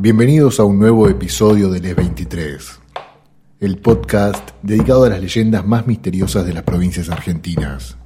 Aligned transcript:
Bienvenidos 0.00 0.60
a 0.60 0.64
un 0.64 0.78
nuevo 0.78 1.08
episodio 1.08 1.70
de 1.70 1.80
Les 1.80 1.96
23, 1.96 2.80
el 3.58 3.78
podcast 3.78 4.50
dedicado 4.62 5.02
a 5.02 5.08
las 5.08 5.20
leyendas 5.20 5.66
más 5.66 5.88
misteriosas 5.88 6.46
de 6.46 6.52
las 6.52 6.62
provincias 6.62 7.10
argentinas. 7.10 7.98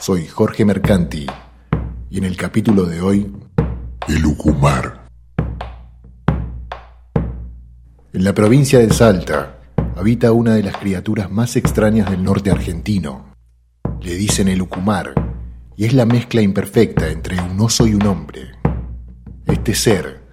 Soy 0.00 0.26
Jorge 0.26 0.64
Mercanti 0.64 1.26
y 2.10 2.18
en 2.18 2.24
el 2.24 2.36
capítulo 2.36 2.86
de 2.86 3.00
hoy, 3.00 3.32
el 4.08 4.26
Ucumar. 4.26 5.06
En 8.12 8.24
la 8.24 8.34
provincia 8.34 8.80
de 8.80 8.90
Salta 8.90 9.60
habita 9.94 10.32
una 10.32 10.56
de 10.56 10.64
las 10.64 10.76
criaturas 10.76 11.30
más 11.30 11.54
extrañas 11.54 12.10
del 12.10 12.24
norte 12.24 12.50
argentino. 12.50 13.32
Le 14.00 14.16
dicen 14.16 14.48
el 14.48 14.60
Ucumar 14.60 15.14
y 15.76 15.84
es 15.84 15.92
la 15.94 16.04
mezcla 16.04 16.42
imperfecta 16.42 17.08
entre 17.08 17.40
un 17.40 17.60
oso 17.60 17.86
y 17.86 17.94
un 17.94 18.06
hombre. 18.08 18.48
Este 19.46 19.76
ser 19.76 20.27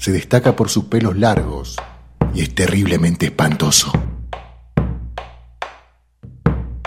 se 0.00 0.12
destaca 0.12 0.56
por 0.56 0.70
sus 0.70 0.84
pelos 0.84 1.18
largos 1.18 1.76
y 2.34 2.40
es 2.40 2.54
terriblemente 2.54 3.26
espantoso. 3.26 3.92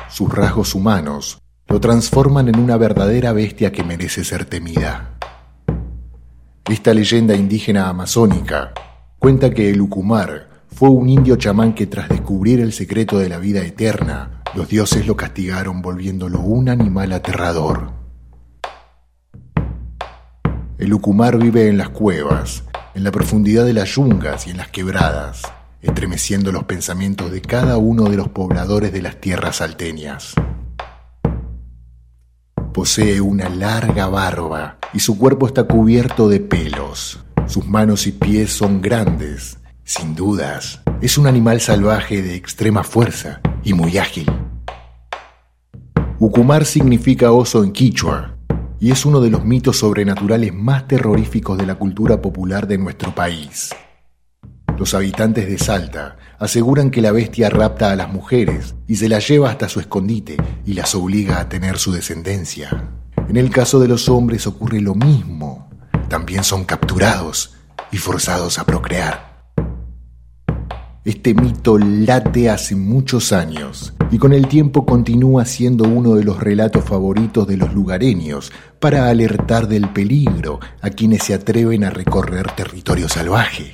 Sus 0.09 0.33
rasgos 0.33 0.73
humanos 0.73 1.39
lo 1.67 1.79
transforman 1.79 2.47
en 2.47 2.57
una 2.57 2.75
verdadera 2.75 3.31
bestia 3.31 3.71
que 3.71 3.83
merece 3.83 4.23
ser 4.23 4.45
temida. 4.45 5.19
Esta 6.67 6.95
leyenda 6.95 7.35
indígena 7.35 7.87
amazónica 7.87 8.73
cuenta 9.19 9.51
que 9.51 9.69
el 9.69 9.79
Ucumar 9.79 10.63
fue 10.73 10.89
un 10.89 11.07
indio 11.07 11.35
chamán 11.35 11.75
que 11.75 11.85
tras 11.85 12.09
descubrir 12.09 12.61
el 12.61 12.73
secreto 12.73 13.19
de 13.19 13.29
la 13.29 13.37
vida 13.37 13.61
eterna, 13.61 14.41
los 14.55 14.69
dioses 14.69 15.05
lo 15.05 15.15
castigaron 15.15 15.83
volviéndolo 15.83 16.39
un 16.39 16.67
animal 16.67 17.13
aterrador. 17.13 17.91
El 20.79 20.91
Ucumar 20.91 21.37
vive 21.37 21.67
en 21.67 21.77
las 21.77 21.89
cuevas 21.89 22.63
en 22.95 23.03
la 23.03 23.11
profundidad 23.11 23.65
de 23.65 23.73
las 23.73 23.95
yungas 23.95 24.47
y 24.47 24.51
en 24.51 24.57
las 24.57 24.69
quebradas, 24.69 25.41
estremeciendo 25.81 26.51
los 26.51 26.65
pensamientos 26.65 27.31
de 27.31 27.41
cada 27.41 27.77
uno 27.77 28.03
de 28.05 28.17
los 28.17 28.29
pobladores 28.29 28.93
de 28.93 29.01
las 29.01 29.19
tierras 29.19 29.57
salteñas. 29.57 30.33
Posee 32.73 33.21
una 33.21 33.49
larga 33.49 34.07
barba 34.07 34.77
y 34.93 34.99
su 34.99 35.17
cuerpo 35.17 35.47
está 35.47 35.65
cubierto 35.65 36.29
de 36.29 36.39
pelos. 36.39 37.23
Sus 37.47 37.65
manos 37.65 38.07
y 38.07 38.11
pies 38.11 38.51
son 38.51 38.81
grandes. 38.81 39.57
Sin 39.83 40.15
dudas, 40.15 40.81
es 41.01 41.17
un 41.17 41.27
animal 41.27 41.61
salvaje 41.61 42.21
de 42.21 42.35
extrema 42.35 42.83
fuerza 42.83 43.41
y 43.63 43.73
muy 43.73 43.97
ágil. 43.97 44.31
Ucumar 46.19 46.65
significa 46.65 47.31
oso 47.31 47.63
en 47.63 47.73
quichua 47.73 48.33
y 48.83 48.91
es 48.91 49.05
uno 49.05 49.21
de 49.21 49.29
los 49.29 49.45
mitos 49.45 49.77
sobrenaturales 49.77 50.53
más 50.53 50.89
terroríficos 50.89 51.57
de 51.57 51.65
la 51.65 51.75
cultura 51.75 52.21
popular 52.21 52.67
de 52.67 52.77
nuestro 52.77 53.15
país. 53.15 53.69
Los 54.77 54.93
habitantes 54.93 55.47
de 55.47 55.57
Salta 55.57 56.17
aseguran 56.37 56.91
que 56.91 57.01
la 57.01 57.13
bestia 57.13 57.49
rapta 57.49 57.93
a 57.93 57.95
las 57.95 58.11
mujeres 58.11 58.75
y 58.85 58.97
se 58.97 59.07
las 59.07 59.25
lleva 59.25 59.49
hasta 59.49 59.69
su 59.69 59.79
escondite 59.79 60.35
y 60.65 60.73
las 60.73 60.95
obliga 60.95 61.39
a 61.39 61.47
tener 61.47 61.77
su 61.77 61.93
descendencia. 61.93 62.89
En 63.29 63.37
el 63.37 63.51
caso 63.51 63.79
de 63.79 63.87
los 63.87 64.09
hombres 64.09 64.47
ocurre 64.47 64.81
lo 64.81 64.95
mismo. 64.95 65.69
También 66.09 66.43
son 66.43 66.65
capturados 66.65 67.55
y 67.89 67.99
forzados 67.99 68.59
a 68.59 68.65
procrear. 68.65 69.32
Este 71.05 71.33
mito 71.33 71.77
late 71.77 72.49
hace 72.49 72.77
muchos 72.77 73.33
años 73.33 73.93
y 74.09 74.17
con 74.17 74.31
el 74.31 74.47
tiempo 74.47 74.85
continúa 74.85 75.43
siendo 75.43 75.83
uno 75.83 76.15
de 76.15 76.23
los 76.23 76.39
relatos 76.39 76.85
favoritos 76.85 77.45
de 77.45 77.57
los 77.57 77.73
lugareños 77.73 78.53
para 78.79 79.09
alertar 79.09 79.67
del 79.67 79.89
peligro 79.89 80.61
a 80.81 80.89
quienes 80.91 81.23
se 81.23 81.33
atreven 81.33 81.83
a 81.83 81.89
recorrer 81.89 82.51
territorio 82.51 83.09
salvaje. 83.09 83.73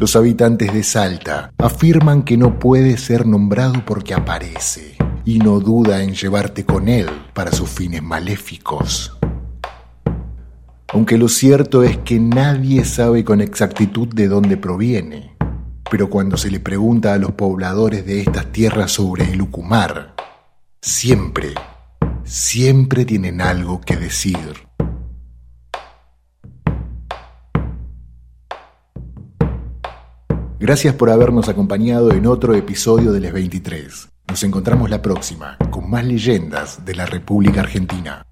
Los 0.00 0.16
habitantes 0.16 0.72
de 0.72 0.82
Salta 0.82 1.52
afirman 1.58 2.24
que 2.24 2.36
no 2.36 2.58
puede 2.58 2.96
ser 2.96 3.24
nombrado 3.24 3.84
porque 3.86 4.14
aparece 4.14 4.96
y 5.24 5.38
no 5.38 5.60
duda 5.60 6.02
en 6.02 6.14
llevarte 6.14 6.64
con 6.64 6.88
él 6.88 7.06
para 7.32 7.52
sus 7.52 7.70
fines 7.70 8.02
maléficos. 8.02 9.16
Aunque 10.90 11.18
lo 11.18 11.28
cierto 11.28 11.82
es 11.82 11.98
que 11.98 12.18
nadie 12.18 12.82
sabe 12.84 13.22
con 13.22 13.42
exactitud 13.42 14.08
de 14.08 14.26
dónde 14.26 14.56
proviene, 14.56 15.27
pero 15.90 16.10
cuando 16.10 16.36
se 16.36 16.50
le 16.50 16.60
pregunta 16.60 17.14
a 17.14 17.18
los 17.18 17.32
pobladores 17.32 18.04
de 18.04 18.20
estas 18.20 18.52
tierras 18.52 18.92
sobre 18.92 19.32
el 19.32 19.40
Ucumar, 19.40 20.14
siempre, 20.80 21.54
siempre 22.24 23.04
tienen 23.04 23.40
algo 23.40 23.80
que 23.80 23.96
decir. 23.96 24.68
Gracias 30.60 30.94
por 30.94 31.08
habernos 31.08 31.48
acompañado 31.48 32.12
en 32.12 32.26
otro 32.26 32.54
episodio 32.54 33.12
de 33.12 33.20
Les 33.20 33.32
23. 33.32 34.08
Nos 34.28 34.42
encontramos 34.42 34.90
la 34.90 35.00
próxima 35.00 35.56
con 35.70 35.88
más 35.88 36.04
leyendas 36.04 36.84
de 36.84 36.96
la 36.96 37.06
República 37.06 37.60
Argentina. 37.60 38.27